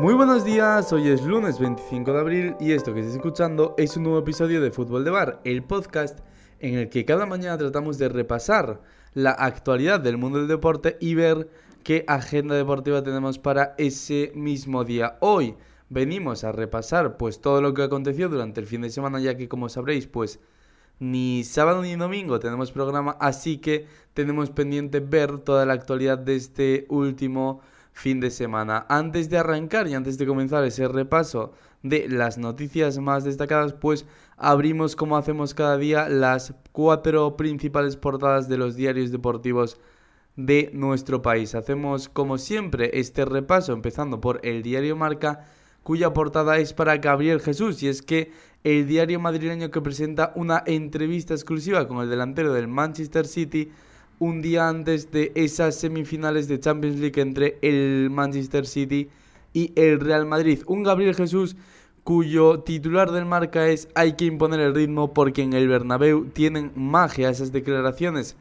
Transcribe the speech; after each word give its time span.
Muy 0.00 0.14
buenos 0.14 0.46
días, 0.46 0.94
hoy 0.94 1.08
es 1.08 1.22
lunes 1.26 1.58
25 1.58 2.14
de 2.14 2.18
abril 2.18 2.56
y 2.58 2.72
esto 2.72 2.94
que 2.94 3.00
estáis 3.00 3.16
escuchando 3.16 3.74
es 3.76 3.98
un 3.98 4.04
nuevo 4.04 4.20
episodio 4.20 4.62
de 4.62 4.70
Fútbol 4.70 5.04
de 5.04 5.10
Bar, 5.10 5.42
el 5.44 5.62
podcast 5.62 6.20
en 6.58 6.78
el 6.78 6.88
que 6.88 7.04
cada 7.04 7.26
mañana 7.26 7.58
tratamos 7.58 7.98
de 7.98 8.08
repasar 8.08 8.80
la 9.12 9.32
actualidad 9.32 10.00
del 10.00 10.16
mundo 10.16 10.38
del 10.38 10.48
deporte 10.48 10.96
y 11.02 11.14
ver 11.14 11.50
qué 11.82 12.06
agenda 12.08 12.54
deportiva 12.54 13.02
tenemos 13.02 13.38
para 13.38 13.74
ese 13.76 14.32
mismo 14.34 14.84
día. 14.84 15.18
Hoy 15.20 15.54
venimos 15.90 16.44
a 16.44 16.52
repasar 16.52 17.18
pues 17.18 17.42
todo 17.42 17.60
lo 17.60 17.74
que 17.74 17.82
aconteció 17.82 18.30
durante 18.30 18.62
el 18.62 18.66
fin 18.66 18.80
de 18.80 18.88
semana 18.88 19.20
ya 19.20 19.36
que 19.36 19.50
como 19.50 19.68
sabréis 19.68 20.06
pues 20.06 20.40
ni 20.98 21.44
sábado 21.44 21.82
ni 21.82 21.94
domingo 21.94 22.40
tenemos 22.40 22.72
programa 22.72 23.18
así 23.20 23.58
que 23.58 23.86
tenemos 24.14 24.48
pendiente 24.48 25.00
ver 25.00 25.40
toda 25.40 25.66
la 25.66 25.74
actualidad 25.74 26.16
de 26.16 26.36
este 26.36 26.86
último 26.88 27.60
fin 27.92 28.20
de 28.20 28.30
semana. 28.30 28.86
Antes 28.88 29.28
de 29.30 29.38
arrancar 29.38 29.88
y 29.88 29.94
antes 29.94 30.18
de 30.18 30.26
comenzar 30.26 30.64
ese 30.64 30.88
repaso 30.88 31.52
de 31.82 32.08
las 32.08 32.38
noticias 32.38 32.98
más 32.98 33.24
destacadas, 33.24 33.72
pues 33.72 34.06
abrimos 34.36 34.96
como 34.96 35.16
hacemos 35.16 35.54
cada 35.54 35.76
día 35.76 36.08
las 36.08 36.54
cuatro 36.72 37.36
principales 37.36 37.96
portadas 37.96 38.48
de 38.48 38.58
los 38.58 38.76
diarios 38.76 39.10
deportivos 39.10 39.78
de 40.36 40.70
nuestro 40.72 41.22
país. 41.22 41.54
Hacemos 41.54 42.08
como 42.08 42.38
siempre 42.38 42.90
este 42.94 43.24
repaso 43.24 43.72
empezando 43.72 44.20
por 44.20 44.40
el 44.44 44.62
diario 44.62 44.96
Marca 44.96 45.46
cuya 45.82 46.12
portada 46.12 46.58
es 46.58 46.72
para 46.72 46.98
Gabriel 46.98 47.40
Jesús 47.40 47.82
y 47.82 47.88
es 47.88 48.02
que 48.02 48.30
el 48.64 48.86
diario 48.86 49.18
madrileño 49.18 49.70
que 49.70 49.80
presenta 49.80 50.32
una 50.36 50.62
entrevista 50.66 51.34
exclusiva 51.34 51.88
con 51.88 51.98
el 51.98 52.10
delantero 52.10 52.52
del 52.52 52.68
Manchester 52.68 53.26
City 53.26 53.70
un 54.20 54.42
día 54.42 54.68
antes 54.68 55.10
de 55.10 55.32
esas 55.34 55.74
semifinales 55.76 56.46
de 56.46 56.60
Champions 56.60 57.00
League 57.00 57.20
entre 57.20 57.58
el 57.62 58.10
Manchester 58.10 58.66
City 58.66 59.08
y 59.54 59.72
el 59.76 59.98
Real 59.98 60.26
Madrid. 60.26 60.62
Un 60.66 60.82
Gabriel 60.82 61.16
Jesús 61.16 61.56
cuyo 62.04 62.60
titular 62.60 63.10
del 63.10 63.24
marca 63.24 63.68
es 63.68 63.88
hay 63.94 64.12
que 64.12 64.26
imponer 64.26 64.60
el 64.60 64.74
ritmo 64.74 65.14
porque 65.14 65.42
en 65.42 65.54
el 65.54 65.68
Bernabéu 65.68 66.26
tienen 66.26 66.70
magia 66.76 67.30
esas 67.30 67.50
declaraciones 67.50 68.36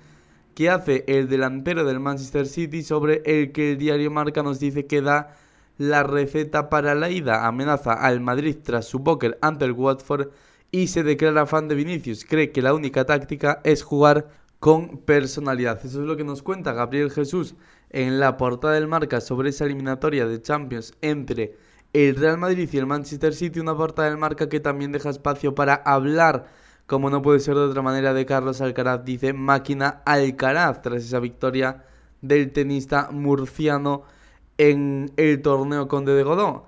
que 0.54 0.70
hace 0.70 1.06
el 1.08 1.30
delantero 1.30 1.86
del 1.86 2.02
Manchester 2.02 2.46
City 2.46 2.84
sobre 2.84 3.22
el 3.26 3.54
que 3.54 3.72
el 3.72 3.78
diario 3.78 4.12
Marca 4.12 4.44
nos 4.44 4.60
dice 4.60 4.86
que 4.86 5.02
da 5.02 5.34
la 5.78 6.04
receta 6.04 6.70
para 6.70 6.94
la 6.94 7.10
ida, 7.10 7.48
amenaza 7.48 7.94
al 7.94 8.20
Madrid 8.20 8.58
tras 8.62 8.86
su 8.86 9.02
póker 9.02 9.38
ante 9.42 9.64
el 9.64 9.72
Watford 9.72 10.28
y 10.72 10.88
se 10.88 11.04
declara 11.04 11.46
fan 11.46 11.70
de 11.70 11.76
Vinicius. 11.76 12.26
Cree 12.26 12.52
que 12.52 12.62
la 12.62 12.74
única 12.74 13.06
táctica 13.06 13.62
es 13.64 13.82
jugar 13.82 14.28
con 14.60 15.00
personalidad. 15.00 15.80
Eso 15.86 16.02
es 16.02 16.08
lo 16.08 16.18
que 16.18 16.24
nos 16.24 16.44
cuenta 16.44 16.74
Gabriel 16.74 17.12
Jesús 17.12 17.56
en 17.90 18.20
la 18.20 18.38
portada 18.38 18.74
del 18.74 18.88
marca 18.88 19.22
sobre 19.22 19.50
esa 19.50 19.66
eliminatoria 19.66 20.28
de 20.28 20.42
Champions 20.42 20.94
entre 21.02 21.58
el 21.94 22.16
Real 22.16 22.38
Madrid 22.38 22.70
y 22.72 22.78
el 22.78 22.86
Manchester 22.86 23.34
City, 23.34 23.60
una 23.60 23.76
portada 23.76 24.10
del 24.10 24.18
marca 24.18 24.48
que 24.50 24.60
también 24.60 24.92
deja 24.92 25.10
espacio 25.10 25.56
para 25.56 25.74
hablar, 25.74 26.48
como 26.86 27.10
no 27.10 27.22
puede 27.22 27.40
ser 27.40 27.56
de 27.56 27.62
otra 27.62 27.82
manera, 27.82 28.14
de 28.14 28.26
Carlos 28.26 28.62
Alcaraz, 28.62 29.04
dice 29.06 29.34
máquina 29.34 30.02
Alcaraz, 30.06 30.82
tras 30.82 31.04
esa 31.04 31.20
victoria 31.20 31.86
del 32.22 32.52
tenista 32.52 33.10
murciano 33.12 34.04
en 34.58 35.12
el 35.18 35.42
torneo 35.42 35.88
Conde 35.88 36.14
de 36.14 36.24
Godó. 36.24 36.68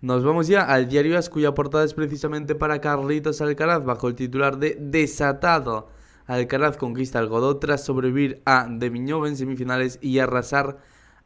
Nos 0.00 0.24
vamos 0.24 0.48
ya 0.48 0.62
al 0.62 0.88
diario 0.88 1.18
As, 1.18 1.28
cuya 1.28 1.54
portada 1.54 1.84
es 1.84 1.94
precisamente 1.94 2.54
para 2.54 2.80
Carlitos 2.80 3.40
Alcaraz, 3.40 3.84
bajo 3.84 4.08
el 4.08 4.14
titular 4.14 4.58
de 4.58 4.76
Desatado. 4.80 5.90
Alcaraz 6.26 6.76
conquista 6.76 7.18
el 7.18 7.28
Godó 7.28 7.56
tras 7.56 7.84
sobrevivir 7.84 8.42
a 8.44 8.66
De 8.68 8.86
en 8.86 9.36
semifinales 9.36 9.98
y 10.00 10.18
arrasar 10.18 10.78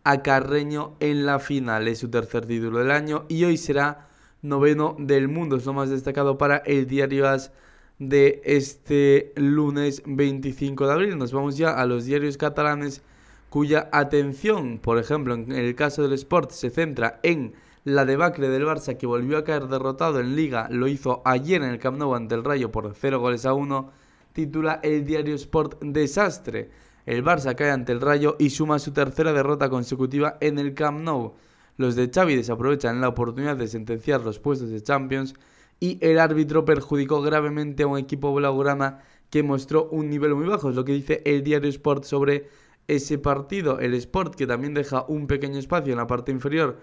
a 0.05 0.23
Carreño 0.23 0.95
en 1.01 1.27
la 1.27 1.39
final. 1.39 1.89
Es 1.89 1.99
su 1.99 2.09
tercer 2.09 2.47
título 2.47 2.79
del 2.79 2.91
año 2.91 3.25
y 3.29 3.45
hoy 3.45 3.57
será 3.57 4.09
noveno 4.43 4.97
del 4.99 5.29
mundo. 5.29 5.57
Es 5.57 5.67
lo 5.67 5.73
más 5.73 5.91
destacado 5.91 6.39
para 6.39 6.59
el 6.59 6.87
diario 6.87 7.29
As 7.29 7.53
de 7.99 8.43
este 8.45 9.33
lunes 9.37 10.03
25 10.07 10.87
de 10.87 10.93
abril. 10.93 11.19
Nos 11.19 11.33
vamos 11.33 11.57
ya 11.57 11.71
a 11.71 11.87
los 11.87 12.05
diarios 12.05 12.37
catalanes 12.37 13.03
cuya 13.51 13.89
atención, 13.93 14.79
por 14.79 14.99
ejemplo, 14.99 15.35
en 15.35 15.53
el 15.53 15.75
caso 15.75 16.03
del 16.03 16.13
Sport, 16.13 16.51
se 16.51 16.71
centra 16.71 17.21
en 17.23 17.55
la 17.85 18.05
debacle 18.05 18.49
del 18.49 18.65
Barça 18.65 18.97
que 18.97 19.07
volvió 19.07 19.39
a 19.39 19.45
caer 19.45 19.69
derrotado 19.69 20.21
en 20.21 20.37
Liga. 20.37 20.69
Lo 20.71 20.89
hizo 20.89 21.23
ayer 21.25 21.63
en 21.63 21.71
el 21.71 21.79
Camp 21.79 21.99
Nou 21.99 22.15
ante 22.15 22.35
el 22.35 22.45
Rayo 22.45 22.71
por 22.71 22.93
0 22.95 23.21
goles 23.21 23.47
a 23.47 23.55
1 23.55 24.06
titula 24.37 24.81
el 24.83 25.07
diario 25.07 25.35
Sport 25.35 25.83
Desastre. 25.83 26.69
El 27.07 27.25
Barça 27.25 27.55
cae 27.55 27.71
ante 27.71 27.93
el 27.93 28.03
Rayo 28.03 28.37
y 28.39 28.51
suma 28.51 28.79
su 28.79 28.93
tercera 28.93 29.33
derrota 29.33 29.71
consecutiva 29.71 30.37
en 30.43 30.59
el 30.59 30.75
Camp 30.75 31.01
Nou. 31.01 31.33
Los 31.79 31.97
de 31.97 32.11
Xavi 32.11 32.37
desaprovechan 32.37 33.01
la 33.01 33.09
oportunidad 33.09 33.57
de 33.57 33.67
sentenciar 33.67 34.21
los 34.21 34.39
puestos 34.39 34.69
de 34.69 34.83
Champions 34.83 35.35
y 35.81 35.99
el 36.03 36.19
árbitro 36.19 36.67
perjudicó 36.67 37.23
gravemente 37.23 37.85
a 37.85 37.87
un 37.87 37.97
equipo 37.97 38.35
blaugrana 38.35 39.01
que 39.31 39.43
mostró 39.43 39.89
un 39.91 40.11
nivel 40.11 40.35
muy 40.35 40.47
bajo. 40.47 40.69
Es 40.69 40.77
lo 40.77 40.85
que 40.85 40.93
dice 40.93 41.23
el 41.25 41.43
diario 41.43 41.71
Sport 41.71 42.05
sobre 42.05 42.51
ese 42.89 43.17
partido. 43.17 43.81
El 43.81 43.95
Sport 43.95 44.35
que 44.35 44.47
también 44.47 44.75
deja 44.75 45.07
un 45.09 45.27
pequeño 45.27 45.59
espacio 45.59 45.93
en 45.93 45.99
la 45.99 46.07
parte 46.07 46.31
inferior 46.31 46.79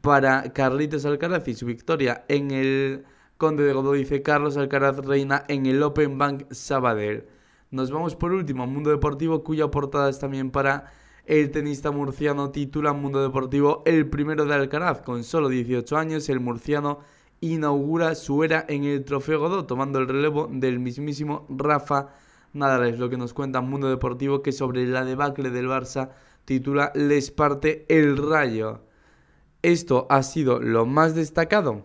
para 0.00 0.52
Carlitos 0.52 1.04
Alcaraz 1.04 1.48
y 1.48 1.54
su 1.54 1.66
victoria 1.66 2.24
en 2.28 2.52
el 2.52 3.04
Conde 3.38 3.62
de 3.62 3.72
Godó 3.72 3.92
dice 3.92 4.20
Carlos 4.20 4.56
Alcaraz 4.56 4.96
reina 4.96 5.44
en 5.46 5.66
el 5.66 5.80
Open 5.84 6.18
Bank 6.18 6.50
Sabadell. 6.50 7.28
Nos 7.70 7.92
vamos 7.92 8.16
por 8.16 8.32
último 8.32 8.64
a 8.64 8.66
Mundo 8.66 8.90
Deportivo, 8.90 9.44
cuya 9.44 9.70
portada 9.70 10.10
es 10.10 10.18
también 10.18 10.50
para 10.50 10.90
el 11.24 11.52
tenista 11.52 11.92
murciano. 11.92 12.50
Titula 12.50 12.92
Mundo 12.94 13.22
Deportivo 13.22 13.84
el 13.86 14.10
primero 14.10 14.44
de 14.44 14.54
Alcaraz. 14.54 15.02
Con 15.02 15.22
solo 15.22 15.48
18 15.48 15.96
años, 15.96 16.28
el 16.28 16.40
murciano 16.40 16.98
inaugura 17.40 18.16
su 18.16 18.42
era 18.42 18.66
en 18.68 18.82
el 18.82 19.04
Trofeo 19.04 19.38
Godó, 19.38 19.66
tomando 19.66 20.00
el 20.00 20.08
relevo 20.08 20.48
del 20.50 20.80
mismísimo 20.80 21.46
Rafa 21.48 22.08
Nadal. 22.54 22.88
Es 22.88 22.98
lo 22.98 23.08
que 23.08 23.18
nos 23.18 23.34
cuenta 23.34 23.60
Mundo 23.60 23.88
Deportivo, 23.88 24.42
que 24.42 24.50
sobre 24.50 24.84
la 24.84 25.04
debacle 25.04 25.50
del 25.50 25.68
Barça 25.68 26.10
titula 26.44 26.90
Les 26.96 27.30
parte 27.30 27.86
el 27.88 28.16
rayo. 28.16 28.80
Esto 29.62 30.08
ha 30.10 30.24
sido 30.24 30.58
lo 30.58 30.86
más 30.86 31.14
destacado 31.14 31.84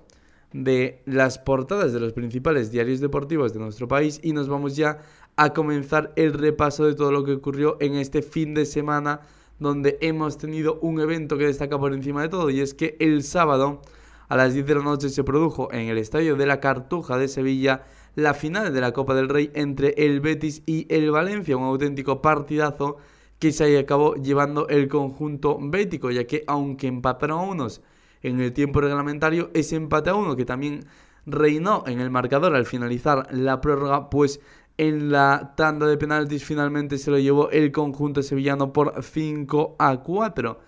de 0.54 1.02
las 1.06 1.40
portadas 1.40 1.94
de 1.94 2.00
los 2.00 2.14
principales 2.14 2.72
diarios 2.72 3.00
deportivos 3.00 3.54
de 3.54 3.60
nuestro 3.60 3.88
país 3.88 4.20
y 4.24 4.34
nos 4.34 4.48
vamos 4.48 4.76
ya 4.76 5.00
a 5.36 5.54
comenzar 5.54 6.14
el 6.16 6.34
repaso 6.34 6.86
de 6.86 6.94
todo 6.94 7.12
lo 7.12 7.24
que 7.24 7.34
ocurrió 7.34 7.78
en 7.80 7.96
este 7.96 8.22
fin 8.22 8.54
de 8.54 8.66
semana 8.66 9.22
donde 9.60 9.98
hemos 10.02 10.38
tenido 10.38 10.80
un 10.82 11.00
evento 11.00 11.38
que 11.38 11.48
destaca 11.48 11.80
por 11.80 11.94
encima 11.94 12.22
de 12.22 12.30
todo 12.30 12.50
y 12.50 12.60
es 12.60 12.74
que 12.74 12.96
el 13.00 13.24
sábado 13.24 13.82
a 14.30 14.38
las 14.38 14.54
10 14.54 14.66
de 14.66 14.76
la 14.76 14.84
noche 14.84 15.10
se 15.10 15.24
produjo 15.24 15.72
en 15.74 15.90
el 15.90 15.98
estadio 15.98 16.36
de 16.36 16.46
la 16.46 16.60
Cartuja 16.60 17.18
de 17.18 17.28
Sevilla 17.28 17.84
la 18.16 18.34
final 18.34 18.74
de 18.74 18.82
la 18.82 18.92
Copa 18.92 19.16
del 19.16 19.30
Rey 19.30 19.50
entre 19.56 19.96
el 19.98 20.22
Betis 20.22 20.62
y 20.68 20.86
el 20.94 21.10
Valencia, 21.10 21.58
un 21.58 21.64
auténtico 21.64 22.22
partidazo 22.22 22.98
que 23.40 23.52
se 23.52 23.78
acabó 23.78 24.16
llevando 24.16 24.68
el 24.70 24.88
conjunto 24.88 25.58
bético, 25.60 26.12
ya 26.12 26.26
que 26.26 26.44
aunque 26.48 26.88
empataron 26.88 27.40
a 27.40 27.44
unos 27.44 27.82
en 28.24 28.40
el 28.40 28.54
tiempo 28.54 28.82
reglamentario, 28.82 29.52
ese 29.54 29.76
empate 29.76 30.10
a 30.10 30.16
uno 30.16 30.36
que 30.36 30.46
también 30.46 30.86
reinó 31.26 31.84
en 31.86 32.00
el 32.00 32.10
marcador 32.10 32.56
al 32.56 32.66
finalizar 32.66 33.28
la 33.32 33.62
prórroga, 33.62 34.10
pues 34.10 34.40
en 34.78 35.12
la 35.12 35.54
tanda 35.56 35.86
de 35.86 35.98
penaltis 35.98 36.44
finalmente 36.44 36.98
se 36.98 37.12
lo 37.12 37.20
llevó 37.20 37.50
el 37.52 37.72
conjunto 37.72 38.24
sevillano 38.24 38.74
por 38.74 39.04
5 39.04 39.76
a 39.78 39.98
4, 39.98 40.60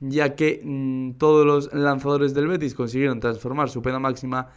ya 0.00 0.34
que 0.34 0.60
mm, 0.64 1.12
todos 1.12 1.46
los 1.46 1.72
lanzadores 1.72 2.34
del 2.34 2.48
Betis 2.48 2.74
consiguieron 2.74 3.20
transformar 3.20 3.70
su 3.70 3.80
pena 3.82 3.98
máxima, 3.98 4.48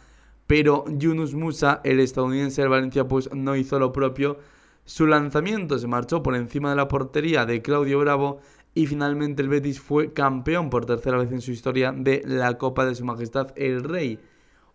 pero 0.46 0.84
Yunus 0.88 1.34
Musa, 1.34 1.80
el 1.84 2.00
estadounidense 2.00 2.62
del 2.62 2.70
Valencia, 2.70 3.06
pues 3.06 3.32
no 3.32 3.54
hizo 3.56 3.78
lo 3.78 3.92
propio. 3.92 4.38
Su 4.84 5.06
lanzamiento 5.06 5.78
se 5.78 5.88
marchó 5.88 6.22
por 6.22 6.36
encima 6.36 6.70
de 6.70 6.76
la 6.76 6.88
portería 6.88 7.44
de 7.46 7.62
Claudio 7.62 7.98
Bravo 7.98 8.40
y 8.76 8.86
finalmente 8.86 9.40
el 9.40 9.48
Betis 9.48 9.80
fue 9.80 10.12
campeón 10.12 10.68
por 10.68 10.84
tercera 10.84 11.16
vez 11.16 11.32
en 11.32 11.40
su 11.40 11.50
historia 11.50 11.92
de 11.92 12.22
la 12.26 12.58
Copa 12.58 12.84
de 12.84 12.94
Su 12.94 13.06
Majestad 13.06 13.52
el 13.56 13.82
Rey. 13.82 14.20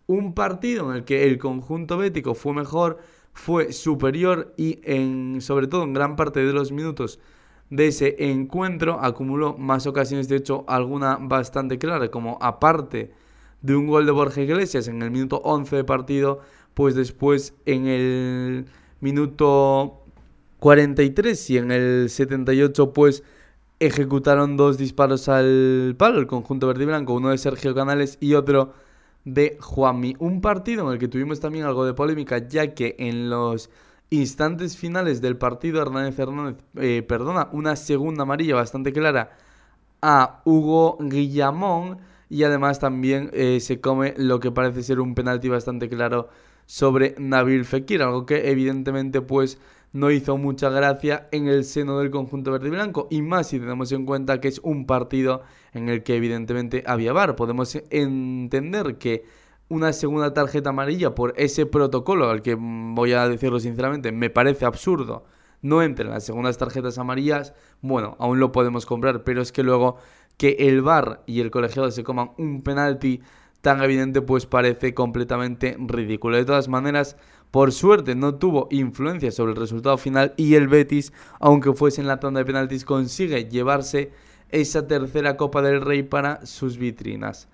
Un 0.08 0.34
partido 0.34 0.90
en 0.90 0.96
el 0.96 1.04
que 1.04 1.24
el 1.28 1.38
conjunto 1.38 1.96
bético 1.96 2.34
fue 2.34 2.52
mejor, 2.52 2.98
fue 3.32 3.72
superior 3.72 4.54
y 4.56 4.80
en, 4.82 5.40
sobre 5.40 5.68
todo 5.68 5.84
en 5.84 5.92
gran 5.92 6.16
parte 6.16 6.44
de 6.44 6.52
los 6.52 6.72
minutos 6.72 7.20
de 7.70 7.86
ese 7.86 8.16
encuentro 8.18 8.98
acumuló 9.00 9.56
más 9.56 9.86
ocasiones, 9.86 10.28
de 10.28 10.34
hecho 10.34 10.64
alguna 10.66 11.16
bastante 11.20 11.78
clara, 11.78 12.10
como 12.10 12.38
aparte 12.40 13.12
de 13.60 13.76
un 13.76 13.86
gol 13.86 14.04
de 14.04 14.10
Borja 14.10 14.40
Iglesias 14.40 14.88
en 14.88 15.00
el 15.00 15.12
minuto 15.12 15.40
11 15.44 15.76
de 15.76 15.84
partido, 15.84 16.40
pues 16.74 16.96
después 16.96 17.54
en 17.66 17.86
el 17.86 18.66
minuto 19.00 20.02
43 20.58 21.50
y 21.50 21.58
en 21.58 21.70
el 21.70 22.10
78 22.10 22.92
pues 22.92 23.22
ejecutaron 23.86 24.56
dos 24.56 24.78
disparos 24.78 25.28
al 25.28 25.94
palo, 25.98 26.20
el 26.20 26.26
conjunto 26.26 26.68
verde 26.68 26.84
y 26.84 26.86
blanco, 26.86 27.14
uno 27.14 27.30
de 27.30 27.38
Sergio 27.38 27.74
Canales 27.74 28.16
y 28.20 28.34
otro 28.34 28.74
de 29.24 29.58
Juanmi. 29.60 30.16
Un 30.18 30.40
partido 30.40 30.86
en 30.86 30.92
el 30.92 30.98
que 30.98 31.08
tuvimos 31.08 31.40
también 31.40 31.64
algo 31.64 31.84
de 31.84 31.94
polémica, 31.94 32.46
ya 32.46 32.74
que 32.74 32.94
en 32.98 33.28
los 33.28 33.70
instantes 34.10 34.76
finales 34.76 35.20
del 35.20 35.36
partido 35.36 35.82
Hernández 35.82 36.18
Hernández 36.18 36.62
eh, 36.76 37.02
perdona 37.06 37.48
una 37.52 37.76
segunda 37.76 38.22
amarilla 38.22 38.54
bastante 38.54 38.92
clara 38.92 39.30
a 40.00 40.42
Hugo 40.44 40.98
Guillamón 41.00 41.98
y 42.28 42.44
además 42.44 42.78
también 42.78 43.30
eh, 43.32 43.58
se 43.60 43.80
come 43.80 44.14
lo 44.16 44.38
que 44.40 44.50
parece 44.50 44.82
ser 44.82 45.00
un 45.00 45.14
penalti 45.14 45.48
bastante 45.48 45.88
claro 45.88 46.28
sobre 46.66 47.14
Nabil 47.18 47.64
Fekir, 47.64 48.02
algo 48.02 48.26
que 48.26 48.50
evidentemente 48.50 49.22
pues 49.22 49.58
no 49.92 50.10
hizo 50.10 50.36
mucha 50.36 50.70
gracia 50.70 51.28
en 51.32 51.48
el 51.48 51.64
seno 51.64 51.98
del 51.98 52.10
conjunto 52.10 52.52
verde 52.52 52.68
y 52.68 52.70
blanco 52.70 53.08
y 53.10 53.22
más 53.22 53.48
si 53.48 53.58
tenemos 53.58 53.92
en 53.92 54.06
cuenta 54.06 54.40
que 54.40 54.48
es 54.48 54.58
un 54.62 54.86
partido 54.86 55.42
en 55.72 55.88
el 55.88 56.02
que 56.02 56.16
evidentemente 56.16 56.82
había 56.86 57.12
VAR. 57.12 57.36
Podemos 57.36 57.76
entender 57.90 58.96
que 58.98 59.24
una 59.68 59.92
segunda 59.92 60.34
tarjeta 60.34 60.70
amarilla 60.70 61.14
por 61.14 61.34
ese 61.36 61.66
protocolo, 61.66 62.28
al 62.30 62.42
que 62.42 62.56
voy 62.58 63.12
a 63.12 63.28
decirlo 63.28 63.60
sinceramente, 63.60 64.12
me 64.12 64.30
parece 64.30 64.64
absurdo, 64.64 65.24
no 65.62 65.82
entren 65.82 66.10
las 66.10 66.24
segundas 66.24 66.58
tarjetas 66.58 66.98
amarillas, 66.98 67.54
bueno, 67.80 68.16
aún 68.18 68.40
lo 68.40 68.52
podemos 68.52 68.84
comprar, 68.84 69.24
pero 69.24 69.40
es 69.40 69.52
que 69.52 69.62
luego 69.62 69.96
que 70.36 70.56
el 70.58 70.82
VAR 70.82 71.22
y 71.26 71.40
el 71.40 71.50
colegiado 71.50 71.90
se 71.90 72.04
coman 72.04 72.32
un 72.36 72.62
penalti 72.62 73.22
tan 73.60 73.82
evidente, 73.82 74.20
pues 74.22 74.44
parece 74.44 74.92
completamente 74.92 75.76
ridículo. 75.78 76.36
De 76.36 76.44
todas 76.44 76.68
maneras, 76.68 77.16
por 77.52 77.70
suerte 77.70 78.14
no 78.14 78.36
tuvo 78.36 78.66
influencia 78.70 79.30
sobre 79.30 79.52
el 79.52 79.58
resultado 79.58 79.98
final 79.98 80.32
y 80.38 80.54
el 80.54 80.68
Betis, 80.68 81.12
aunque 81.38 81.74
fuese 81.74 82.00
en 82.00 82.06
la 82.06 82.18
tanda 82.18 82.40
de 82.40 82.46
penaltis, 82.46 82.86
consigue 82.86 83.44
llevarse 83.44 84.10
esa 84.48 84.88
tercera 84.88 85.36
Copa 85.36 85.60
del 85.60 85.82
Rey 85.82 86.02
para 86.02 86.44
sus 86.46 86.78
vitrinas. 86.78 87.48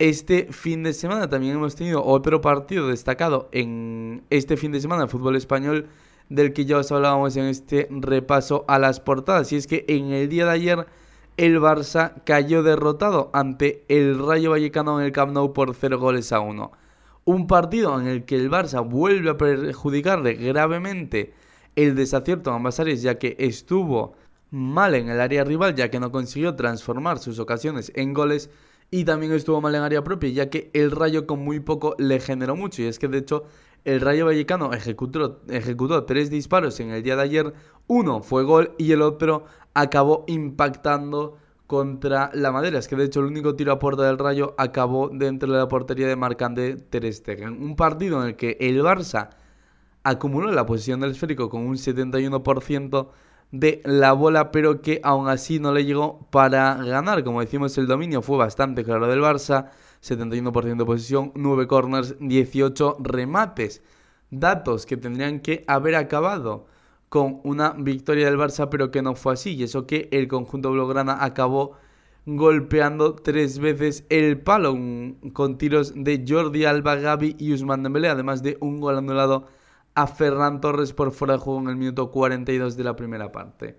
Este 0.00 0.48
fin 0.50 0.82
de 0.82 0.92
semana 0.92 1.28
también 1.28 1.54
hemos 1.54 1.76
tenido 1.76 2.04
otro 2.04 2.40
partido 2.40 2.88
destacado 2.88 3.48
en 3.52 4.24
este 4.28 4.56
fin 4.56 4.72
de 4.72 4.80
semana 4.80 5.02
de 5.02 5.08
fútbol 5.08 5.36
español 5.36 5.86
del 6.28 6.52
que 6.52 6.64
ya 6.64 6.78
os 6.78 6.90
hablábamos 6.90 7.36
en 7.36 7.44
este 7.44 7.86
repaso 7.90 8.64
a 8.66 8.80
las 8.80 8.98
portadas. 8.98 9.52
Y 9.52 9.56
es 9.56 9.68
que 9.68 9.84
en 9.86 10.10
el 10.10 10.28
día 10.28 10.46
de 10.46 10.50
ayer 10.50 10.86
el 11.36 11.60
Barça 11.60 12.24
cayó 12.24 12.64
derrotado 12.64 13.30
ante 13.32 13.84
el 13.86 14.18
Rayo 14.18 14.50
Vallecano 14.50 14.98
en 14.98 15.06
el 15.06 15.12
Camp 15.12 15.32
Nou 15.32 15.52
por 15.52 15.76
0 15.76 15.96
goles 16.00 16.32
a 16.32 16.40
1 16.40 16.87
un 17.28 17.46
partido 17.46 18.00
en 18.00 18.06
el 18.06 18.24
que 18.24 18.36
el 18.36 18.50
Barça 18.50 18.82
vuelve 18.82 19.28
a 19.28 19.36
perjudicarle 19.36 20.32
gravemente 20.32 21.34
el 21.76 21.94
desacierto 21.94 22.50
a 22.50 22.54
ambas 22.54 22.80
áreas, 22.80 23.02
ya 23.02 23.18
que 23.18 23.36
estuvo 23.38 24.14
mal 24.50 24.94
en 24.94 25.10
el 25.10 25.20
área 25.20 25.44
rival, 25.44 25.74
ya 25.74 25.90
que 25.90 26.00
no 26.00 26.10
consiguió 26.10 26.54
transformar 26.54 27.18
sus 27.18 27.38
ocasiones 27.38 27.92
en 27.94 28.14
goles, 28.14 28.48
y 28.90 29.04
también 29.04 29.32
estuvo 29.32 29.60
mal 29.60 29.74
en 29.74 29.82
área 29.82 30.02
propia, 30.02 30.30
ya 30.30 30.48
que 30.48 30.70
el 30.72 30.90
Rayo 30.90 31.26
con 31.26 31.44
muy 31.44 31.60
poco 31.60 31.94
le 31.98 32.18
generó 32.18 32.56
mucho, 32.56 32.80
y 32.80 32.86
es 32.86 32.98
que 32.98 33.08
de 33.08 33.18
hecho 33.18 33.44
el 33.84 34.00
Rayo 34.00 34.24
Vallecano 34.24 34.72
ejecutó, 34.72 35.42
ejecutó 35.50 36.04
tres 36.04 36.30
disparos 36.30 36.80
en 36.80 36.92
el 36.92 37.02
día 37.02 37.16
de 37.16 37.22
ayer, 37.24 37.52
uno 37.88 38.22
fue 38.22 38.42
gol 38.44 38.74
y 38.78 38.92
el 38.92 39.02
otro 39.02 39.44
acabó 39.74 40.24
impactando 40.28 41.36
contra 41.68 42.30
la 42.34 42.50
Madera. 42.50 42.78
Es 42.80 42.88
que 42.88 42.96
de 42.96 43.04
hecho 43.04 43.20
el 43.20 43.26
único 43.26 43.54
tiro 43.54 43.72
a 43.72 43.78
puerta 43.78 44.02
del 44.02 44.18
Rayo 44.18 44.54
acabó 44.58 45.10
dentro 45.10 45.52
de 45.52 45.58
la 45.58 45.68
portería 45.68 46.08
de 46.08 46.16
Marcande 46.16 46.76
Ter 46.76 47.12
Stegen. 47.12 47.62
Un 47.62 47.76
partido 47.76 48.20
en 48.22 48.30
el 48.30 48.36
que 48.36 48.56
el 48.58 48.82
Barça 48.82 49.28
acumuló 50.02 50.50
la 50.50 50.66
posición 50.66 51.00
del 51.00 51.12
esférico 51.12 51.50
con 51.50 51.66
un 51.66 51.76
71% 51.76 53.08
de 53.52 53.82
la 53.84 54.12
bola, 54.12 54.50
pero 54.50 54.80
que 54.80 55.00
aún 55.04 55.28
así 55.28 55.60
no 55.60 55.72
le 55.72 55.84
llegó 55.84 56.26
para 56.30 56.74
ganar. 56.76 57.22
Como 57.22 57.40
decimos, 57.40 57.76
el 57.76 57.86
dominio 57.86 58.22
fue 58.22 58.38
bastante 58.38 58.82
claro 58.82 59.06
del 59.06 59.20
Barça. 59.20 59.70
71% 60.02 60.78
de 60.78 60.84
posición, 60.86 61.32
9 61.34 61.66
corners, 61.66 62.16
18 62.18 62.96
remates. 63.00 63.82
Datos 64.30 64.86
que 64.86 64.96
tendrían 64.96 65.40
que 65.40 65.64
haber 65.66 65.96
acabado 65.96 66.66
con 67.08 67.40
una 67.44 67.70
victoria 67.72 68.26
del 68.26 68.38
Barça, 68.38 68.68
pero 68.70 68.90
que 68.90 69.02
no 69.02 69.14
fue 69.14 69.34
así. 69.34 69.54
Y 69.54 69.64
eso 69.64 69.86
que 69.86 70.08
el 70.12 70.28
conjunto 70.28 70.70
blaugrana 70.72 71.24
acabó 71.24 71.76
golpeando 72.26 73.14
tres 73.14 73.58
veces 73.58 74.04
el 74.10 74.40
palo 74.40 74.76
con 75.32 75.56
tiros 75.56 75.94
de 75.96 76.24
Jordi 76.28 76.64
Alba, 76.66 76.96
Gaby 76.96 77.36
y 77.38 77.54
Usman 77.54 77.82
Dembélé, 77.82 78.08
además 78.08 78.42
de 78.42 78.58
un 78.60 78.80
gol 78.80 78.98
anulado 78.98 79.46
a 79.94 80.06
Ferran 80.06 80.60
Torres 80.60 80.92
por 80.92 81.10
fuera 81.12 81.34
de 81.34 81.40
juego 81.40 81.60
en 81.60 81.68
el 81.68 81.76
minuto 81.76 82.10
42 82.10 82.76
de 82.76 82.84
la 82.84 82.96
primera 82.96 83.32
parte. 83.32 83.78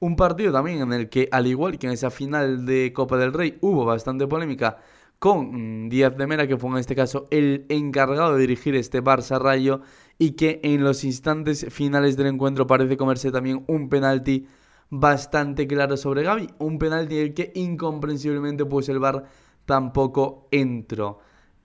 Un 0.00 0.16
partido 0.16 0.52
también 0.52 0.80
en 0.80 0.92
el 0.92 1.08
que, 1.08 1.28
al 1.30 1.46
igual 1.46 1.78
que 1.78 1.86
en 1.86 1.92
esa 1.92 2.10
final 2.10 2.66
de 2.66 2.92
Copa 2.92 3.16
del 3.18 3.32
Rey, 3.32 3.58
hubo 3.60 3.84
bastante 3.84 4.26
polémica 4.26 4.78
con 5.18 5.88
Díaz 5.88 6.16
de 6.16 6.26
Mera, 6.26 6.48
que 6.48 6.56
fue 6.56 6.70
en 6.70 6.78
este 6.78 6.96
caso 6.96 7.28
el 7.30 7.66
encargado 7.68 8.34
de 8.34 8.40
dirigir 8.40 8.74
este 8.74 9.00
Barça 9.00 9.38
Rayo 9.38 9.82
y 10.22 10.36
que 10.36 10.60
en 10.62 10.84
los 10.84 11.02
instantes 11.02 11.66
finales 11.70 12.16
del 12.16 12.28
encuentro 12.28 12.64
parece 12.64 12.96
comerse 12.96 13.32
también 13.32 13.64
un 13.66 13.88
penalti 13.88 14.46
bastante 14.88 15.66
claro 15.66 15.96
sobre 15.96 16.22
Gaby, 16.22 16.48
un 16.58 16.78
penalti 16.78 17.16
en 17.16 17.22
el 17.22 17.34
que 17.34 17.50
incomprensiblemente 17.56 18.64
pues 18.64 18.88
el 18.88 19.00
VAR 19.00 19.24
tampoco 19.64 20.46
entró. 20.52 21.18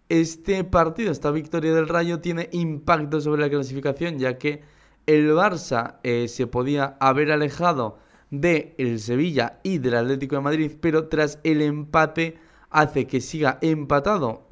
Este 0.09 0.63
partido, 0.63 1.11
esta 1.11 1.29
victoria 1.29 1.71
del 1.71 1.87
Rayo 1.87 2.19
tiene 2.19 2.49
impacto 2.51 3.21
sobre 3.21 3.41
la 3.41 3.49
clasificación 3.51 4.17
ya 4.17 4.39
que 4.39 4.63
el 5.05 5.29
Barça 5.33 5.99
eh, 6.01 6.27
se 6.27 6.47
podía 6.47 6.97
haber 6.99 7.31
alejado 7.31 7.99
de 8.31 8.73
el 8.79 8.99
Sevilla 8.99 9.59
y 9.61 9.77
del 9.77 9.97
Atlético 9.97 10.35
de 10.35 10.41
Madrid, 10.41 10.71
pero 10.81 11.09
tras 11.09 11.37
el 11.43 11.61
empate 11.61 12.39
hace 12.71 13.05
que 13.05 13.21
siga 13.21 13.59
empatado, 13.61 14.47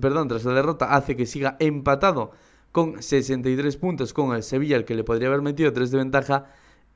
perdón, 0.00 0.28
tras 0.28 0.42
la 0.46 0.54
derrota 0.54 0.94
hace 0.94 1.16
que 1.16 1.26
siga 1.26 1.58
empatado 1.60 2.32
con 2.72 3.02
63 3.02 3.76
puntos 3.76 4.12
con 4.12 4.34
el 4.34 4.42
Sevilla, 4.42 4.76
el 4.76 4.84
que 4.84 4.94
le 4.94 5.04
podría 5.04 5.28
haber 5.28 5.42
metido 5.42 5.72
3 5.72 5.90
de 5.90 5.98
ventaja, 5.98 6.46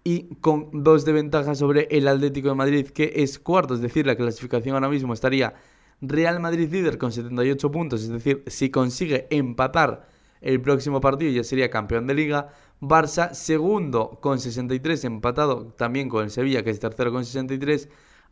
y 0.02 0.34
con 0.36 0.70
2 0.72 1.04
de 1.04 1.12
ventaja 1.12 1.54
sobre 1.54 1.88
el 1.90 2.08
Atlético 2.08 2.48
de 2.48 2.54
Madrid, 2.54 2.86
que 2.88 3.12
es 3.16 3.38
cuarto, 3.38 3.74
es 3.74 3.80
decir, 3.80 4.06
la 4.06 4.16
clasificación 4.16 4.74
ahora 4.74 4.88
mismo 4.88 5.12
estaría 5.12 5.54
Real 6.00 6.40
Madrid 6.40 6.70
líder 6.70 6.98
con 6.98 7.12
78 7.12 7.70
puntos, 7.70 8.02
es 8.02 8.08
decir, 8.08 8.42
si 8.46 8.70
consigue 8.70 9.26
empatar 9.30 10.06
el 10.40 10.60
próximo 10.60 11.00
partido 11.00 11.32
ya 11.32 11.44
sería 11.44 11.70
campeón 11.70 12.06
de 12.06 12.14
liga. 12.14 12.52
Barça 12.80 13.32
segundo 13.32 14.18
con 14.20 14.38
63, 14.38 15.04
empatado 15.04 15.72
también 15.76 16.08
con 16.08 16.24
el 16.24 16.30
Sevilla, 16.30 16.62
que 16.62 16.70
es 16.70 16.78
tercero 16.78 17.10
con 17.10 17.24
63. 17.24 17.88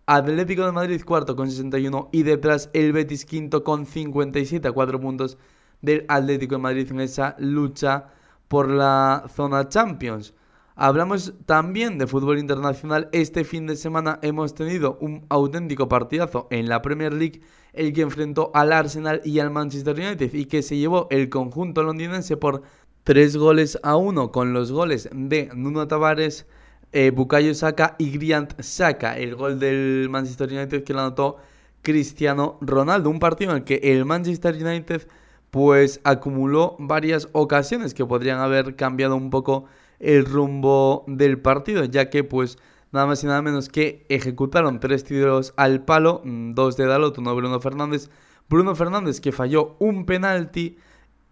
Atlético 0.07 0.67
de 0.67 0.73
Madrid 0.73 1.03
cuarto 1.03 1.35
con 1.35 1.51
61 1.51 2.11
y 2.13 2.23
detrás 2.25 2.69
el 2.75 2.93
Betis 2.93 3.25
quinto 3.25 3.65
con 3.65 3.87
57 3.87 4.69
a 4.69 4.73
4 4.73 5.01
puntos 5.01 5.39
del 5.85 6.05
Atlético 6.09 6.57
de 6.57 6.63
Madrid 6.63 6.91
en 6.91 7.01
esa 7.01 7.37
lucha 7.39 8.07
por 8.49 8.69
la 8.71 9.25
zona 9.35 9.69
Champions. 9.69 10.35
Hablamos 10.77 11.35
también 11.47 11.99
de 11.99 12.09
fútbol 12.09 12.39
internacional. 12.39 13.09
Este 13.13 13.45
fin 13.45 13.67
de 13.67 13.77
semana 13.77 14.19
hemos 14.23 14.55
tenido 14.55 14.99
un 15.01 15.25
auténtico 15.29 15.89
partidazo 15.89 16.49
en 16.51 16.69
la 16.69 16.83
Premier 16.83 17.15
League, 17.15 17.43
el 17.73 17.93
que 17.93 18.03
enfrentó 18.03 18.51
al 18.55 18.73
Arsenal 18.73 19.21
y 19.25 19.39
al 19.39 19.53
Manchester 19.53 19.95
United 19.95 20.35
y 20.35 20.47
que 20.47 20.63
se 20.63 20.77
llevó 20.77 21.07
el 21.11 21.29
conjunto 21.29 21.85
londinense 21.85 22.37
por 22.37 22.63
3 23.05 23.37
goles 23.37 23.79
a 23.85 23.95
1 23.97 24.33
con 24.33 24.53
los 24.53 24.73
goles 24.73 25.09
de 25.13 25.49
Nuno 25.55 25.87
Tavares, 25.87 26.47
eh, 26.91 27.11
Bukayo 27.11 27.55
Saka 27.55 27.95
y 27.99 28.11
Griant 28.11 28.61
Saka. 28.61 29.17
El 29.17 29.37
gol 29.37 29.61
del 29.61 30.09
Manchester 30.11 30.49
United 30.53 30.83
que 30.83 30.93
lo 30.93 31.01
anotó 31.01 31.37
Cristiano 31.83 32.59
Ronaldo. 32.61 33.11
Un 33.11 33.21
partido 33.21 33.53
en 33.53 33.59
el 33.59 33.65
que 33.65 33.77
el 33.77 34.05
Manchester 34.05 34.55
United 34.55 35.07
pues 35.55 36.01
acumuló 36.03 36.75
varias 36.81 37.29
ocasiones 37.31 37.95
que 37.95 38.05
podrían 38.05 38.41
haber 38.41 38.75
cambiado 38.75 39.15
un 39.15 39.31
poco 39.31 39.67
el 40.01 40.25
rumbo 40.25 41.05
del 41.07 41.39
partido, 41.39 41.85
ya 41.85 42.11
que 42.11 42.25
pues 42.25 42.59
nada 42.91 43.07
más 43.07 43.23
y 43.23 43.29
nada 43.29 43.41
menos 43.41 43.69
que 43.69 44.05
ejecutaron 44.09 44.81
tres 44.81 45.05
tiros 45.05 45.55
al 45.57 45.85
palo, 45.85 46.23
mm, 46.25 46.55
dos 46.55 46.77
de 46.77 46.87
Dalot, 46.87 47.19
uno 47.19 47.31
de 47.31 47.37
Bruno 47.37 47.61
Fernández. 47.61 48.11
Bruno 48.49 48.75
Fernández 48.75 49.21
que 49.21 49.31
falló 49.31 49.77
un 49.79 50.07
penalti 50.07 50.77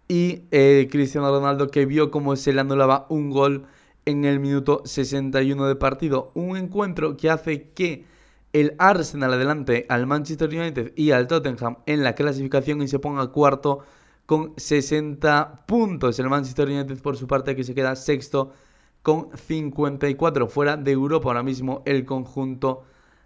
y 0.07 0.43
eh, 0.51 0.87
Cristiano 0.89 1.29
Ronaldo 1.29 1.67
que 1.67 1.85
vio 1.85 2.09
cómo 2.09 2.37
se 2.37 2.53
le 2.53 2.61
anulaba 2.61 3.07
un 3.09 3.29
gol 3.29 3.65
en 4.05 4.23
el 4.23 4.39
minuto 4.39 4.83
61 4.85 5.67
de 5.67 5.75
partido. 5.75 6.31
Un 6.33 6.55
encuentro 6.55 7.17
que 7.17 7.29
hace 7.29 7.71
que 7.71 8.05
el 8.53 8.73
Arsenal 8.77 9.33
adelante 9.33 9.85
al 9.89 10.07
Manchester 10.07 10.47
United 10.47 10.93
y 10.95 11.11
al 11.11 11.27
Tottenham 11.27 11.79
en 11.87 12.03
la 12.03 12.15
clasificación 12.15 12.81
y 12.81 12.87
se 12.87 12.99
ponga 12.99 13.27
cuarto 13.27 13.83
con 14.25 14.53
60 14.57 15.65
puntos. 15.65 16.19
El 16.19 16.29
Manchester 16.29 16.67
United 16.67 17.01
por 17.01 17.17
su 17.17 17.27
parte 17.27 17.55
que 17.55 17.63
se 17.63 17.75
queda 17.75 17.95
sexto 17.95 18.51
con 19.01 19.29
54 19.35 20.47
fuera 20.47 20.77
de 20.77 20.91
Europa 20.91 21.29
ahora 21.29 21.43
mismo 21.43 21.83
el 21.85 22.05
conjunto 22.05 22.83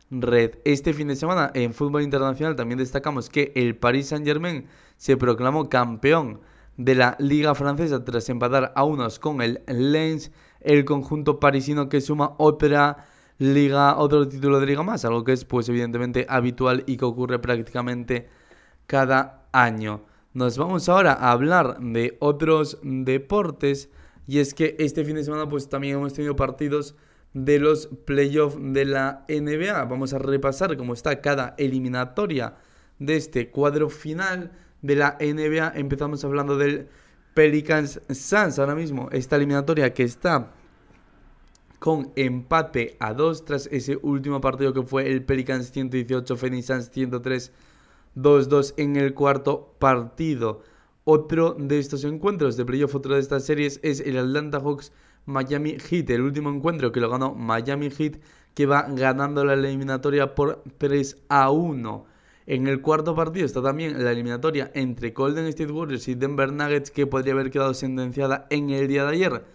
red. 0.09 0.55
Este 0.65 0.93
fin 0.93 1.07
de 1.07 1.15
semana 1.15 1.51
en 1.53 1.73
fútbol 1.73 2.01
internacional 2.01 2.55
también 2.55 2.79
destacamos 2.79 3.29
que 3.29 3.51
el 3.55 3.75
Paris 3.75 4.07
Saint 4.07 4.25
Germain 4.25 4.65
se 4.97 5.17
proclamó 5.17 5.69
campeón 5.69 6.39
de 6.77 6.95
la 6.95 7.15
Liga 7.19 7.55
Francesa 7.55 8.03
tras 8.03 8.29
empatar 8.29 8.71
a 8.75 8.83
unos 8.83 9.19
con 9.19 9.41
el 9.41 9.61
Lens, 9.67 10.31
el 10.61 10.85
conjunto 10.85 11.39
parisino 11.39 11.89
que 11.89 12.01
suma 12.01 12.33
otra 12.37 13.05
liga, 13.39 13.97
otro 13.97 14.27
título 14.27 14.59
de 14.59 14.67
liga 14.67 14.83
más, 14.83 15.05
algo 15.05 15.23
que 15.23 15.33
es 15.33 15.45
pues 15.45 15.69
evidentemente 15.69 16.25
habitual 16.29 16.83
y 16.87 16.97
que 16.97 17.05
ocurre 17.05 17.39
prácticamente 17.39 18.29
cada 18.87 19.47
año. 19.51 20.01
Nos 20.37 20.55
vamos 20.59 20.87
ahora 20.87 21.13
a 21.13 21.31
hablar 21.31 21.79
de 21.79 22.15
otros 22.19 22.77
deportes 22.83 23.89
y 24.27 24.37
es 24.37 24.53
que 24.53 24.75
este 24.77 25.03
fin 25.03 25.15
de 25.15 25.23
semana 25.23 25.49
pues 25.49 25.67
también 25.67 25.95
hemos 25.95 26.13
tenido 26.13 26.35
partidos 26.35 26.93
de 27.33 27.57
los 27.57 27.87
playoffs 28.05 28.55
de 28.59 28.85
la 28.85 29.25
NBA. 29.29 29.85
Vamos 29.85 30.13
a 30.13 30.19
repasar 30.19 30.77
cómo 30.77 30.93
está 30.93 31.21
cada 31.21 31.55
eliminatoria 31.57 32.53
de 32.99 33.15
este 33.15 33.49
cuadro 33.49 33.89
final 33.89 34.51
de 34.83 34.95
la 34.97 35.17
NBA. 35.19 35.71
Empezamos 35.73 36.23
hablando 36.23 36.55
del 36.55 36.87
Pelicans 37.33 37.99
Suns 38.07 38.59
ahora 38.59 38.75
mismo, 38.75 39.09
esta 39.11 39.37
eliminatoria 39.37 39.91
que 39.95 40.03
está 40.03 40.51
con 41.79 42.11
empate 42.15 42.95
a 42.99 43.15
2 43.15 43.43
tras 43.43 43.65
ese 43.71 43.97
último 44.03 44.39
partido 44.39 44.71
que 44.71 44.83
fue 44.83 45.09
el 45.09 45.23
Pelicans 45.23 45.71
118, 45.71 46.37
Phoenix 46.37 46.67
Suns 46.67 46.91
103, 46.91 47.51
2-2 48.17 48.73
en 48.77 48.95
el 48.95 49.13
cuarto 49.13 49.75
partido. 49.79 50.61
Otro 51.03 51.55
de 51.57 51.79
estos 51.79 52.03
encuentros 52.03 52.57
de 52.57 52.65
playoff, 52.65 52.95
otro 52.95 53.13
de 53.13 53.21
estas 53.21 53.45
series 53.45 53.79
es 53.83 54.01
el 54.01 54.17
Atlanta 54.17 54.59
Hawks 54.59 54.91
Miami 55.25 55.77
Heat, 55.77 56.09
el 56.09 56.21
último 56.21 56.49
encuentro 56.49 56.91
que 56.91 56.99
lo 56.99 57.09
ganó 57.09 57.35
Miami 57.35 57.89
Heat, 57.89 58.17
que 58.53 58.65
va 58.65 58.87
ganando 58.89 59.45
la 59.45 59.53
eliminatoria 59.53 60.33
por 60.35 60.63
3 60.77 61.17
a 61.29 61.51
1. 61.51 62.05
En 62.47 62.67
el 62.67 62.81
cuarto 62.81 63.13
partido 63.13 63.45
está 63.45 63.61
también 63.61 64.03
la 64.03 64.11
eliminatoria 64.11 64.71
entre 64.73 65.11
Golden 65.11 65.45
State 65.47 65.71
Warriors 65.71 66.07
y 66.07 66.15
Denver 66.15 66.51
Nuggets, 66.51 66.91
que 66.91 67.05
podría 67.05 67.33
haber 67.33 67.51
quedado 67.51 67.73
sentenciada 67.73 68.47
en 68.49 68.69
el 68.69 68.87
día 68.87 69.03
de 69.03 69.11
ayer. 69.11 69.45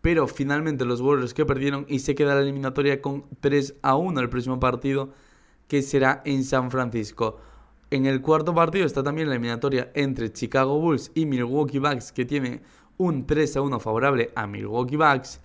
Pero 0.00 0.26
finalmente 0.26 0.84
los 0.86 1.00
Warriors 1.00 1.34
que 1.34 1.44
perdieron 1.44 1.84
y 1.88 1.98
se 2.00 2.14
queda 2.14 2.34
la 2.34 2.40
eliminatoria 2.40 3.02
con 3.02 3.26
3 3.40 3.76
a 3.82 3.96
1 3.96 4.20
el 4.20 4.30
próximo 4.30 4.58
partido, 4.58 5.10
que 5.68 5.82
será 5.82 6.22
en 6.24 6.42
San 6.42 6.70
Francisco. 6.70 7.38
En 7.90 8.04
el 8.04 8.20
cuarto 8.20 8.54
partido 8.54 8.84
está 8.84 9.02
también 9.02 9.28
la 9.28 9.34
eliminatoria 9.34 9.90
entre 9.94 10.30
Chicago 10.30 10.78
Bulls 10.78 11.10
y 11.14 11.24
Milwaukee 11.24 11.78
Bucks, 11.78 12.12
que 12.12 12.26
tiene 12.26 12.60
un 12.98 13.26
3 13.26 13.56
a 13.56 13.62
1 13.62 13.80
favorable 13.80 14.30
a 14.34 14.46
Milwaukee 14.46 14.96
Bucks. 14.96 15.40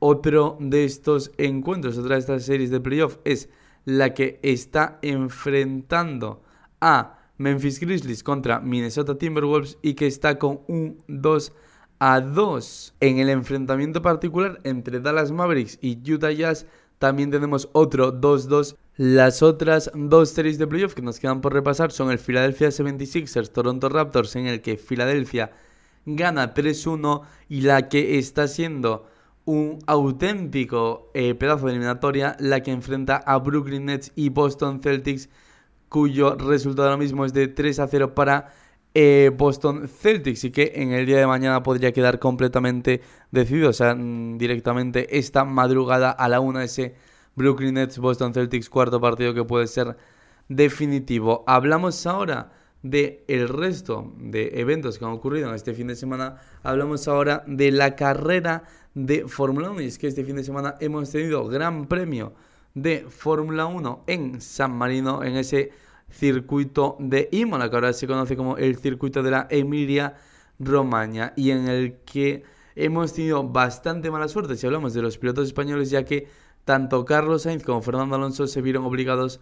Otro 0.00 0.56
de 0.58 0.84
estos 0.84 1.30
encuentros, 1.38 1.96
otra 1.96 2.16
de 2.16 2.20
estas 2.20 2.44
series 2.44 2.70
de 2.70 2.80
playoff 2.80 3.18
es 3.24 3.48
la 3.84 4.14
que 4.14 4.40
está 4.42 4.98
enfrentando 5.00 6.42
a 6.80 7.18
Memphis 7.38 7.78
Grizzlies 7.78 8.24
contra 8.24 8.58
Minnesota 8.60 9.16
Timberwolves 9.16 9.78
y 9.80 9.94
que 9.94 10.08
está 10.08 10.38
con 10.38 10.62
un 10.66 11.02
2 11.06 11.52
a 12.00 12.20
2. 12.20 12.94
En 12.98 13.18
el 13.18 13.28
enfrentamiento 13.28 14.02
particular 14.02 14.60
entre 14.64 14.98
Dallas 15.00 15.30
Mavericks 15.30 15.78
y 15.80 15.98
Utah 16.12 16.32
Jazz 16.32 16.66
también 16.98 17.30
tenemos 17.30 17.68
otro 17.72 18.12
2-2. 18.12 18.76
Las 18.96 19.42
otras 19.42 19.90
dos 19.94 20.30
series 20.30 20.56
de 20.56 20.66
playoff 20.66 20.94
que 20.94 21.02
nos 21.02 21.20
quedan 21.20 21.42
por 21.42 21.52
repasar 21.52 21.92
son 21.92 22.10
el 22.10 22.18
Philadelphia 22.18 22.68
76ers 22.68 23.50
Toronto 23.50 23.90
Raptors 23.90 24.36
en 24.36 24.46
el 24.46 24.62
que 24.62 24.78
Philadelphia 24.78 25.50
gana 26.06 26.54
3-1 26.54 27.20
y 27.50 27.60
la 27.60 27.90
que 27.90 28.18
está 28.18 28.48
siendo 28.48 29.06
un 29.44 29.80
auténtico 29.86 31.10
eh, 31.12 31.34
pedazo 31.34 31.66
de 31.66 31.72
eliminatoria, 31.72 32.38
la 32.40 32.62
que 32.62 32.70
enfrenta 32.70 33.16
a 33.16 33.36
Brooklyn 33.36 33.84
Nets 33.84 34.12
y 34.16 34.30
Boston 34.30 34.80
Celtics, 34.80 35.28
cuyo 35.90 36.34
resultado 36.36 36.88
ahora 36.88 36.96
mismo 36.96 37.26
es 37.26 37.34
de 37.34 37.48
3 37.48 37.82
0 37.90 38.14
para 38.14 38.54
eh, 38.94 39.30
Boston 39.36 39.88
Celtics 39.88 40.44
y 40.44 40.50
que 40.52 40.72
en 40.74 40.92
el 40.92 41.04
día 41.04 41.18
de 41.18 41.26
mañana 41.26 41.62
podría 41.62 41.92
quedar 41.92 42.18
completamente 42.18 43.02
decidido, 43.30 43.68
o 43.68 43.74
sea, 43.74 43.94
mm, 43.94 44.38
directamente 44.38 45.18
esta 45.18 45.44
madrugada 45.44 46.10
a 46.12 46.30
la 46.30 46.40
1 46.40 46.62
ese 46.62 46.94
Brooklyn 47.36 47.74
Nets 47.74 47.98
Boston 47.98 48.32
Celtics 48.32 48.70
cuarto 48.70 49.00
partido 49.00 49.34
que 49.34 49.44
puede 49.44 49.66
ser 49.66 49.96
definitivo. 50.48 51.44
Hablamos 51.46 52.06
ahora 52.06 52.50
de 52.82 53.24
resto 53.48 54.12
de 54.18 54.60
eventos 54.60 54.98
que 54.98 55.04
han 55.04 55.12
ocurrido 55.12 55.48
en 55.48 55.54
este 55.54 55.74
fin 55.74 55.88
de 55.88 55.96
semana, 55.96 56.36
hablamos 56.62 57.06
ahora 57.08 57.44
de 57.46 57.70
la 57.70 57.94
carrera 57.94 58.64
de 58.94 59.28
Fórmula 59.28 59.70
1. 59.70 59.82
Y 59.82 59.86
es 59.86 59.98
que 59.98 60.06
este 60.06 60.24
fin 60.24 60.36
de 60.36 60.44
semana 60.44 60.76
hemos 60.80 61.10
tenido 61.10 61.46
gran 61.46 61.86
premio 61.86 62.32
de 62.74 63.06
Fórmula 63.08 63.66
1 63.66 64.04
en 64.06 64.40
San 64.40 64.72
Marino, 64.72 65.22
en 65.22 65.36
ese 65.36 65.72
circuito 66.10 66.96
de 66.98 67.28
Imola, 67.32 67.68
que 67.68 67.76
ahora 67.76 67.92
se 67.92 68.06
conoce 68.06 68.36
como 68.36 68.56
el 68.56 68.76
circuito 68.78 69.22
de 69.22 69.30
la 69.30 69.46
Emilia 69.50 70.14
Romagna, 70.58 71.34
y 71.36 71.50
en 71.50 71.68
el 71.68 71.98
que 72.06 72.44
hemos 72.76 73.12
tenido 73.12 73.42
bastante 73.42 74.10
mala 74.10 74.28
suerte 74.28 74.56
si 74.56 74.66
hablamos 74.66 74.94
de 74.94 75.02
los 75.02 75.18
pilotos 75.18 75.46
españoles, 75.46 75.90
ya 75.90 76.04
que 76.04 76.28
tanto 76.66 77.04
Carlos 77.04 77.42
Sainz 77.42 77.62
como 77.62 77.80
Fernando 77.80 78.16
Alonso 78.16 78.48
se 78.48 78.60
vieron 78.60 78.84
obligados 78.84 79.40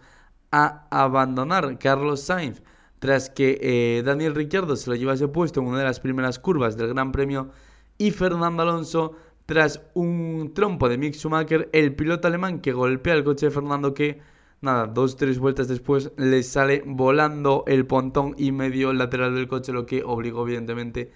a 0.51 0.87
abandonar. 0.91 1.77
Carlos 1.79 2.21
Sainz 2.21 2.61
tras 2.99 3.29
que 3.29 3.59
eh, 3.61 4.03
Daniel 4.03 4.35
Ricciardo 4.35 4.75
se 4.75 4.89
lo 4.89 4.95
llevase 4.95 5.27
puesto 5.27 5.59
en 5.59 5.67
una 5.67 5.79
de 5.79 5.85
las 5.85 5.99
primeras 5.99 6.39
curvas 6.39 6.77
del 6.77 6.89
Gran 6.89 7.11
Premio 7.11 7.49
y 7.97 8.11
Fernando 8.11 8.61
Alonso 8.63 9.15
tras 9.47 9.81
un 9.95 10.51
trompo 10.53 10.87
de 10.87 10.97
Mick 10.99 11.15
Schumacher, 11.15 11.67
el 11.73 11.95
piloto 11.95 12.27
alemán 12.27 12.61
que 12.61 12.73
golpea 12.73 13.15
el 13.15 13.23
coche 13.23 13.47
de 13.47 13.51
Fernando 13.51 13.93
que, 13.95 14.21
nada, 14.61 14.85
dos, 14.85 15.17
tres 15.17 15.39
vueltas 15.39 15.67
después 15.67 16.11
le 16.17 16.43
sale 16.43 16.83
volando 16.85 17.63
el 17.67 17.87
pontón 17.87 18.35
y 18.37 18.51
medio 18.51 18.93
lateral 18.93 19.33
del 19.33 19.47
coche, 19.47 19.73
lo 19.73 19.85
que 19.85 20.03
obligó 20.03 20.43
evidentemente 20.43 21.11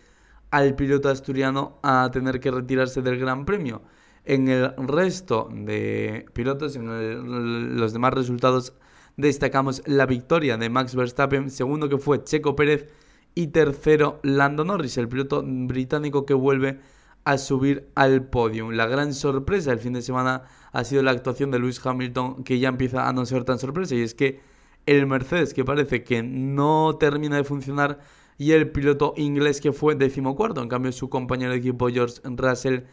al 0.52 0.76
piloto 0.76 1.10
asturiano 1.10 1.78
a 1.84 2.10
tener 2.12 2.40
que 2.40 2.52
retirarse 2.52 3.02
del 3.04 3.20
Gran 3.20 3.46
Premio. 3.46 3.84
En 4.26 4.48
el 4.48 4.74
resto 4.78 5.50
de 5.52 6.26
pilotos, 6.34 6.76
en 6.76 7.78
los 7.78 7.94
demás 7.94 8.14
resultados 8.14 8.74
destacamos 9.18 9.82
la 9.86 10.06
victoria 10.06 10.58
de 10.58 10.70
Max 10.70 10.96
Verstappen, 10.96 11.50
segundo 11.50 11.90
que 11.90 11.98
fue 11.98 12.24
Checo 12.24 12.56
Pérez 12.56 12.90
y 13.36 13.48
tercero 13.48 14.20
Lando 14.24 14.64
Norris, 14.64 14.98
el 14.98 15.10
piloto 15.10 15.44
británico 15.46 16.26
que 16.26 16.34
vuelve 16.34 16.80
a 17.26 17.38
subir 17.38 17.90
al 17.96 18.26
podio. 18.26 18.72
La 18.72 18.88
gran 18.88 19.14
sorpresa 19.14 19.72
del 19.72 19.80
fin 19.80 19.94
de 19.94 20.02
semana 20.02 20.44
ha 20.72 20.84
sido 20.84 21.04
la 21.04 21.12
actuación 21.12 21.52
de 21.52 21.60
Lewis 21.60 21.86
Hamilton, 21.86 22.44
que 22.44 22.60
ya 22.60 22.70
empieza 22.70 23.08
a 23.08 23.14
no 23.14 23.26
ser 23.26 23.44
tan 23.44 23.60
sorpresa, 23.60 23.96
y 23.96 24.02
es 24.02 24.14
que 24.16 24.40
el 24.86 25.06
Mercedes, 25.06 25.54
que 25.54 25.66
parece 25.66 26.04
que 26.04 26.24
no 26.24 26.98
termina 27.00 27.36
de 27.36 27.44
funcionar, 27.44 28.00
y 28.38 28.54
el 28.54 28.72
piloto 28.72 29.14
inglés 29.18 29.60
que 29.60 29.74
fue 29.74 29.96
decimocuarto, 29.96 30.62
en 30.62 30.70
cambio 30.70 30.92
su 30.92 31.10
compañero 31.10 31.52
de 31.52 31.58
equipo 31.58 31.90
George 31.90 32.22
Russell, 32.24 32.84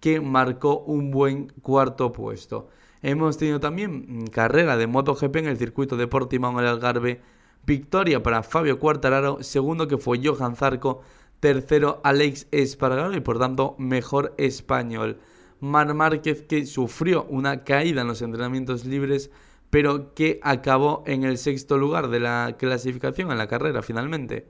que 0.00 0.20
marcó 0.20 0.80
un 0.80 1.10
buen 1.10 1.52
cuarto 1.62 2.12
puesto. 2.12 2.68
Hemos 3.02 3.38
tenido 3.38 3.60
también 3.60 4.26
carrera 4.28 4.76
de 4.76 4.86
MotoGP 4.86 5.36
en 5.36 5.46
el 5.46 5.58
circuito 5.58 5.96
de 5.96 6.08
Portimao 6.08 6.52
en 6.52 6.58
el 6.58 6.66
Algarve. 6.66 7.20
Victoria 7.64 8.22
para 8.22 8.42
Fabio 8.42 8.78
Quartararo, 8.78 9.42
segundo 9.42 9.88
que 9.88 9.98
fue 9.98 10.20
Johan 10.24 10.56
Zarco, 10.56 11.02
tercero 11.40 12.00
Alex 12.02 12.46
Espargaro 12.50 13.14
y 13.14 13.20
por 13.20 13.38
tanto 13.38 13.74
mejor 13.78 14.34
español. 14.38 15.18
Mar 15.60 15.92
Márquez 15.94 16.42
que 16.42 16.66
sufrió 16.66 17.24
una 17.24 17.64
caída 17.64 18.02
en 18.02 18.08
los 18.08 18.22
entrenamientos 18.22 18.84
libres 18.84 19.30
pero 19.70 20.14
que 20.14 20.40
acabó 20.42 21.02
en 21.06 21.24
el 21.24 21.38
sexto 21.38 21.76
lugar 21.76 22.08
de 22.08 22.20
la 22.20 22.56
clasificación 22.58 23.30
en 23.30 23.38
la 23.38 23.48
carrera 23.48 23.82
finalmente. 23.82 24.48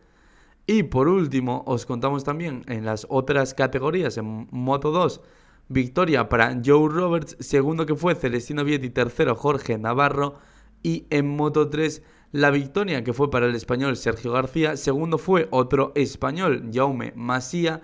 Y 0.70 0.82
por 0.82 1.08
último 1.08 1.62
os 1.66 1.86
contamos 1.86 2.24
también 2.24 2.62
en 2.66 2.84
las 2.84 3.06
otras 3.08 3.54
categorías 3.54 4.18
en 4.18 4.48
Moto 4.50 4.90
2 4.90 5.22
Victoria 5.68 6.28
para 6.28 6.60
Joe 6.62 6.90
Roberts, 6.90 7.38
segundo 7.40 7.86
que 7.86 7.94
fue 7.94 8.14
Celestino 8.14 8.64
Vietti, 8.64 8.90
tercero 8.90 9.34
Jorge 9.34 9.78
Navarro 9.78 10.36
y 10.82 11.06
en 11.08 11.34
Moto 11.34 11.70
3 11.70 12.02
la 12.32 12.50
victoria 12.50 13.02
que 13.02 13.14
fue 13.14 13.30
para 13.30 13.46
el 13.46 13.54
español 13.54 13.96
Sergio 13.96 14.30
García, 14.30 14.76
segundo 14.76 15.16
fue 15.16 15.48
otro 15.52 15.92
español 15.94 16.68
Jaume 16.70 17.14
Masía 17.16 17.80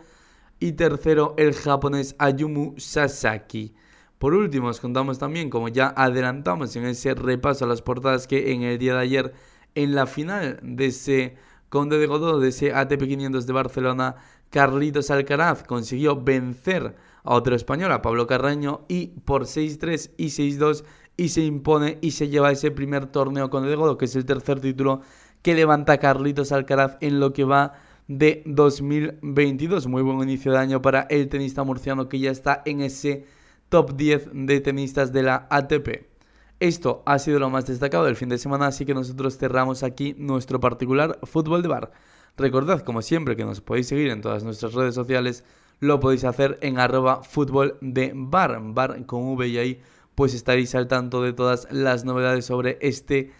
y 0.60 0.72
tercero 0.72 1.34
el 1.38 1.54
japonés 1.54 2.14
Ayumu 2.18 2.74
Sasaki. 2.76 3.72
Por 4.18 4.34
último, 4.34 4.68
os 4.68 4.80
contamos 4.80 5.18
también, 5.18 5.48
como 5.48 5.68
ya 5.68 5.94
adelantamos 5.96 6.76
en 6.76 6.84
ese 6.84 7.14
repaso 7.14 7.64
a 7.64 7.68
las 7.68 7.80
portadas, 7.80 8.26
que 8.26 8.52
en 8.52 8.62
el 8.62 8.78
día 8.78 8.92
de 8.92 9.00
ayer, 9.00 9.32
en 9.74 9.94
la 9.94 10.06
final 10.06 10.60
de 10.62 10.86
ese 10.86 11.36
Conde 11.74 11.98
de 11.98 12.06
Godó, 12.06 12.38
de 12.38 12.50
ese 12.50 12.72
ATP 12.72 13.02
500 13.02 13.48
de 13.48 13.52
Barcelona, 13.52 14.14
Carlitos 14.48 15.10
Alcaraz 15.10 15.64
consiguió 15.64 16.22
vencer 16.22 16.94
a 17.24 17.34
otro 17.34 17.56
español, 17.56 17.90
a 17.90 18.00
Pablo 18.00 18.28
Carraño, 18.28 18.82
y 18.86 19.08
por 19.08 19.46
6-3 19.46 20.12
y 20.16 20.26
6-2 20.26 20.84
y 21.16 21.30
se 21.30 21.42
impone 21.42 21.98
y 22.00 22.12
se 22.12 22.28
lleva 22.28 22.52
ese 22.52 22.70
primer 22.70 23.06
torneo 23.06 23.50
con 23.50 23.64
el 23.64 23.74
Godo, 23.74 23.98
que 23.98 24.04
es 24.04 24.14
el 24.14 24.24
tercer 24.24 24.60
título 24.60 25.00
que 25.42 25.56
levanta 25.56 25.98
Carlitos 25.98 26.52
Alcaraz 26.52 26.96
en 27.00 27.18
lo 27.18 27.32
que 27.32 27.42
va 27.42 27.72
de 28.06 28.44
2022. 28.46 29.88
Muy 29.88 30.02
buen 30.02 30.22
inicio 30.22 30.52
de 30.52 30.58
año 30.58 30.80
para 30.80 31.08
el 31.10 31.28
tenista 31.28 31.64
murciano 31.64 32.08
que 32.08 32.20
ya 32.20 32.30
está 32.30 32.62
en 32.66 32.82
ese 32.82 33.26
top 33.68 33.96
10 33.96 34.28
de 34.32 34.60
tenistas 34.60 35.12
de 35.12 35.24
la 35.24 35.48
ATP. 35.50 36.13
Esto 36.60 37.02
ha 37.04 37.18
sido 37.18 37.38
lo 37.38 37.50
más 37.50 37.66
destacado 37.66 38.04
del 38.04 38.16
fin 38.16 38.28
de 38.28 38.38
semana, 38.38 38.68
así 38.68 38.86
que 38.86 38.94
nosotros 38.94 39.38
cerramos 39.38 39.82
aquí 39.82 40.14
nuestro 40.18 40.60
particular 40.60 41.18
fútbol 41.24 41.62
de 41.62 41.68
bar. 41.68 41.92
Recordad, 42.36 42.80
como 42.80 43.02
siempre, 43.02 43.36
que 43.36 43.44
nos 43.44 43.60
podéis 43.60 43.88
seguir 43.88 44.10
en 44.10 44.20
todas 44.20 44.44
nuestras 44.44 44.74
redes 44.74 44.94
sociales 44.94 45.44
lo 45.80 46.00
podéis 46.00 46.24
hacer 46.24 46.58
en 46.62 46.78
arroba 46.78 47.22
fútbol 47.22 47.76
de 47.80 48.12
bar, 48.14 48.58
bar 48.62 49.04
con 49.06 49.34
V 49.34 49.48
y 49.48 49.58
ahí 49.58 49.82
pues 50.14 50.34
estaréis 50.34 50.74
al 50.74 50.88
tanto 50.88 51.22
de 51.22 51.32
todas 51.32 51.66
las 51.70 52.04
novedades 52.04 52.44
sobre 52.44 52.78
este 52.80 53.32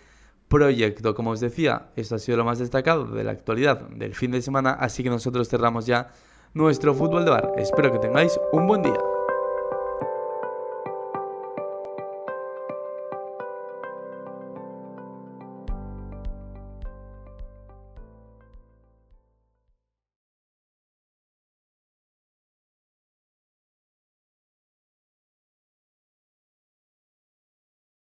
proyecto. 0.48 1.14
Como 1.14 1.30
os 1.30 1.40
decía, 1.40 1.90
esto 1.96 2.16
ha 2.16 2.18
sido 2.18 2.38
lo 2.38 2.44
más 2.44 2.58
destacado 2.58 3.06
de 3.06 3.24
la 3.24 3.32
actualidad 3.32 3.88
del 3.88 4.14
fin 4.14 4.32
de 4.32 4.42
semana, 4.42 4.72
así 4.72 5.02
que 5.02 5.10
nosotros 5.10 5.48
cerramos 5.48 5.86
ya 5.86 6.10
nuestro 6.52 6.94
fútbol 6.94 7.24
de 7.24 7.30
bar. 7.30 7.52
Espero 7.56 7.92
que 7.92 7.98
tengáis 7.98 8.38
un 8.52 8.66
buen 8.66 8.82
día. 8.82 9.13